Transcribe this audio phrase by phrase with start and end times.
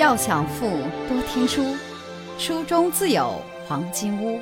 [0.00, 0.66] 要想富，
[1.10, 1.76] 多听书，
[2.38, 3.38] 书中自有
[3.68, 4.40] 黄金屋。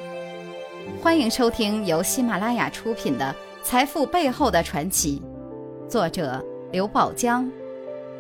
[1.03, 3.35] 欢迎收听由喜马拉雅出品的
[3.65, 5.21] 《财富背后的传奇》，
[5.91, 6.41] 作者
[6.71, 7.51] 刘宝江，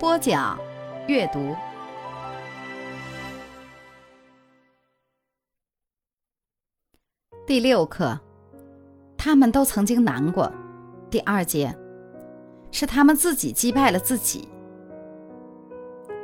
[0.01, 0.59] 播讲
[1.07, 1.55] 阅读。
[7.46, 8.18] 第六课，
[9.16, 10.52] 他们都曾经难过。
[11.09, 11.73] 第二节，
[12.73, 14.48] 是他们自己击败了自己。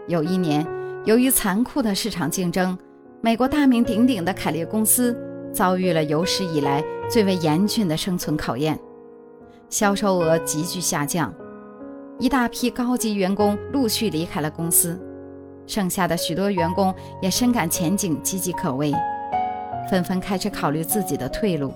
[0.09, 0.84] 有一年。
[1.05, 2.77] 由于残酷的市场竞争，
[3.21, 5.15] 美国大名鼎鼎的凯利公司
[5.53, 8.79] 遭遇了有史以来最为严峻的生存考验，
[9.69, 11.31] 销售额急剧下降，
[12.19, 14.98] 一大批高级员工陆续离开了公司，
[15.67, 18.91] 剩下的许多员工也深感前景岌岌可危，
[19.91, 21.71] 纷纷开始考虑自己的退路。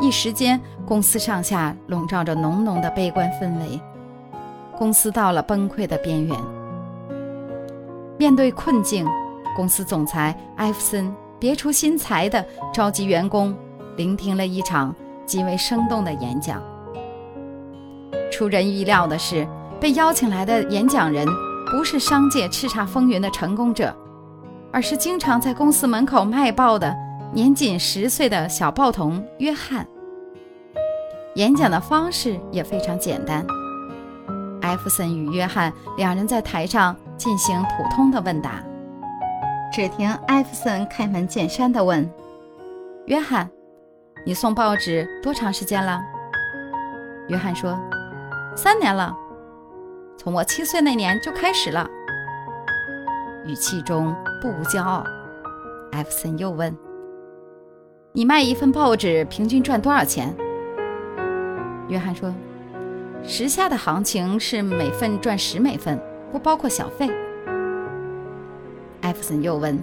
[0.00, 3.78] 一时间，公司上下笼罩着浓浓的悲观氛围，
[4.78, 6.55] 公司到了崩溃的边缘。
[8.18, 9.06] 面对困境，
[9.54, 13.54] 公司总裁艾弗森别出心裁地召集员工，
[13.96, 14.94] 聆听了一场
[15.26, 16.62] 极为生动的演讲。
[18.32, 19.46] 出人意料的是，
[19.80, 21.26] 被邀请来的演讲人
[21.70, 23.94] 不是商界叱咤风云的成功者，
[24.72, 26.94] 而是经常在公司门口卖报的
[27.32, 29.86] 年仅十岁的小报童约翰。
[31.34, 33.46] 演讲的方式也非常简单，
[34.62, 36.96] 艾弗森与约翰两人在台上。
[37.16, 38.62] 进行普通的问答。
[39.72, 42.08] 只听艾弗森开门见山地问
[43.06, 43.50] ：“约翰，
[44.24, 46.00] 你送报纸多长时间了？”
[47.28, 47.78] 约翰说
[48.56, 49.14] ：“三年了，
[50.16, 51.86] 从我七岁那年就开始了。”
[53.44, 55.04] 语气中不无骄傲。
[55.92, 56.74] 艾弗森又问
[58.12, 60.34] ：“你卖一份报纸平均赚多少钱？”
[61.88, 62.32] 约翰说
[63.22, 66.00] ：“时下的行情是每份赚十美分。”
[66.36, 67.10] 不包括小费。
[69.00, 69.78] 艾弗森又问：“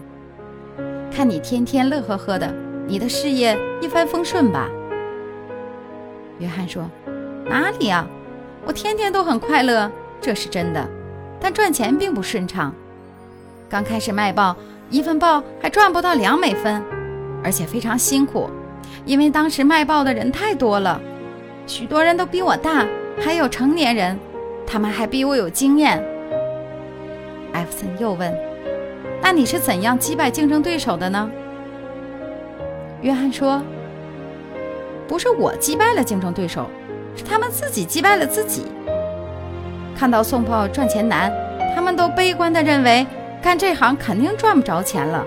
[1.11, 2.53] 看你天天乐呵呵的，
[2.85, 4.69] 你的事业一帆风顺吧？”
[6.38, 6.88] 约翰说
[7.50, 8.07] ：“哪里啊，
[8.67, 9.91] 我天天都很快乐，
[10.22, 10.88] 这是真的。
[11.39, 12.72] 但赚钱并不顺畅。
[13.67, 14.55] 刚开始卖报，
[14.91, 16.83] 一份报还赚不到两美分，
[17.44, 18.47] 而且非常辛苦，
[19.05, 21.01] 因为当时卖报的人太多了，
[21.66, 22.85] 许多人都比我大，
[23.19, 24.19] 还有成年人，
[24.67, 25.99] 他们还比我有经验。”
[27.63, 28.38] 艾弗森又问
[29.24, 31.31] ：“那你是怎样击败竞争对手的呢？”
[33.01, 33.62] 约翰说
[35.07, 36.69] ：“不是我击败了竞争对手，
[37.16, 38.66] 是他们自己击败了自己。
[39.97, 41.31] 看到送报赚钱难，
[41.73, 43.07] 他们都悲观地认为
[43.41, 45.25] 干这行肯定赚不着钱了，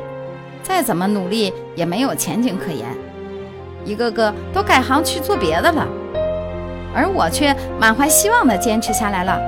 [0.62, 2.86] 再怎么努力也没有前景可言，
[3.82, 5.88] 一个个都改行去做别的了。
[6.94, 9.40] 而我却满怀希望地坚持下来了。”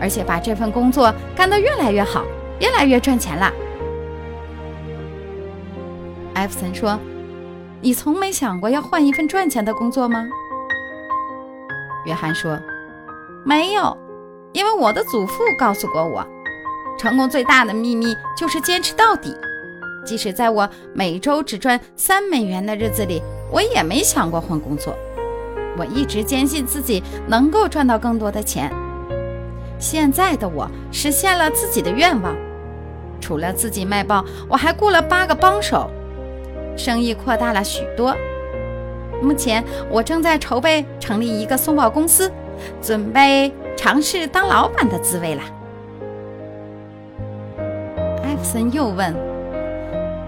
[0.00, 2.24] 而且把这份工作干得越来越好，
[2.60, 3.52] 越来越赚钱了。
[6.34, 6.98] 艾弗森说
[7.82, 10.28] ：“你从没想过要换一份赚钱的工作吗？”
[12.06, 12.58] 约翰说
[13.44, 13.96] ：“没有，
[14.52, 16.24] 因为我的祖父告诉过我，
[16.96, 19.36] 成功最大的秘密就是坚持到底。
[20.06, 23.20] 即使在我每周只赚三美元的日子里，
[23.50, 24.96] 我也没想过换工作。
[25.76, 28.72] 我一直坚信自己能够赚到更多的钱。”
[29.78, 32.34] 现在的我实现了自己的愿望，
[33.20, 35.88] 除了自己卖报，我还雇了八个帮手，
[36.76, 38.14] 生意扩大了许多。
[39.22, 42.30] 目前我正在筹备成立一个送报公司，
[42.82, 45.42] 准备尝试当老板的滋味啦。
[48.24, 49.14] 艾弗森又问：“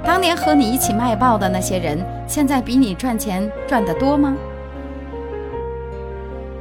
[0.05, 4.37] 当年和你一起卖报的那些人，现在比你赚钱赚得多吗？”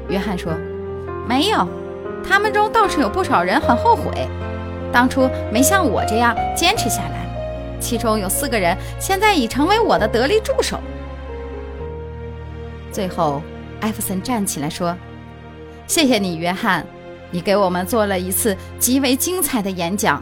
[0.10, 0.54] 约翰说
[1.28, 1.68] ：“没有。”
[2.24, 4.28] 他们中倒是有不少人很后悔，
[4.92, 7.20] 当初没像我这样坚持下来。
[7.80, 10.78] 其中有四个人现在已成为我的得力助手。
[12.92, 13.42] 最后，
[13.80, 14.96] 艾弗森站起来说
[15.88, 16.86] ：“谢谢你，约翰，
[17.32, 20.22] 你给我们做了一次极为精彩的演讲。”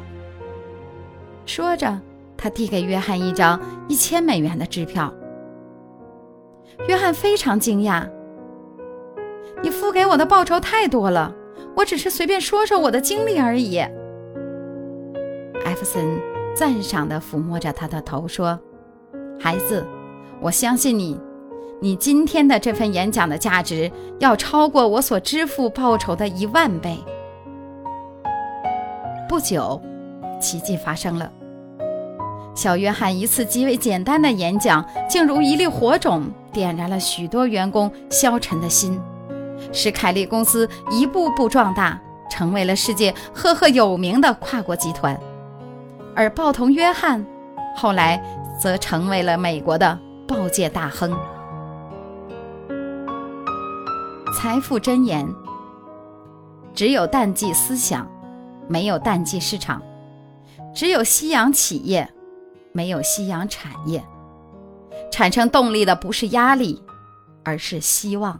[1.48, 2.00] 说着，
[2.38, 5.12] 他递给约翰一张一千美元的支票。
[6.88, 8.08] 约翰非常惊讶
[9.64, 11.34] ：“你付给我的报酬太多了。”
[11.78, 13.78] 我只是随便说说我的经历而已。
[15.64, 16.20] 艾弗森
[16.56, 18.60] 赞赏地抚摸着他的头说
[19.40, 19.86] ：“孩子，
[20.42, 21.20] 我相信你，
[21.80, 26.98] 你今天的这份演讲的价值要超过我所支付报酬的一万倍。”
[29.30, 29.80] 不久，
[30.42, 31.32] 奇迹发生了。
[32.56, 39.00] 小约翰一次极为简单的演讲，竟如一粒火种，点燃了许多员工消沉的心。
[39.72, 42.00] 使凯利公司一步步壮大，
[42.30, 45.19] 成为了世界赫赫有名的跨国集团。
[46.16, 47.24] 而报童约翰
[47.75, 48.22] 后来
[48.60, 49.98] 则成为了美国的
[50.28, 51.16] 报界大亨。
[54.36, 55.28] 财富箴言：
[56.74, 58.08] 只有淡季思想，
[58.68, 59.80] 没有淡季市场；
[60.75, 62.08] 只有夕阳企业，
[62.72, 64.04] 没有夕阳产业。
[65.12, 66.84] 产生动力的不是压力，
[67.44, 68.40] 而是希望。